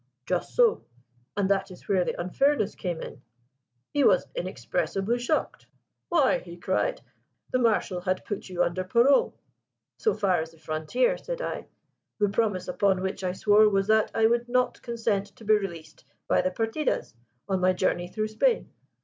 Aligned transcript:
"Just 0.25 0.55
so; 0.55 0.83
and 1.37 1.47
that 1.51 1.69
is 1.69 1.87
where 1.87 2.03
the 2.03 2.19
unfairness 2.19 2.73
came 2.73 2.99
in. 3.03 3.21
He 3.93 4.03
was 4.03 4.25
inexpressibly 4.33 5.19
shocked. 5.19 5.67
'Why,' 6.09 6.39
he 6.39 6.57
cried, 6.57 7.01
'the 7.51 7.59
Marshal 7.59 8.01
had 8.01 8.25
put 8.25 8.49
you 8.49 8.63
under 8.63 8.83
parole!' 8.83 9.35
'So 9.99 10.15
far 10.15 10.41
as 10.41 10.53
the 10.53 10.57
frontier,' 10.57 11.19
said 11.19 11.39
I. 11.39 11.67
'The 12.17 12.29
promise 12.29 12.67
upon 12.67 13.03
which 13.03 13.23
I 13.23 13.33
swore 13.33 13.69
was 13.69 13.85
that 13.89 14.09
I 14.15 14.25
would 14.25 14.49
not 14.49 14.81
consent 14.81 15.27
to 15.35 15.45
be 15.45 15.53
released 15.53 16.03
by 16.27 16.41
the 16.41 16.49
partidas 16.49 17.13
on 17.47 17.59
my 17.59 17.71
journey 17.73 18.07
through 18.07 18.29
Spain. 18.29 18.71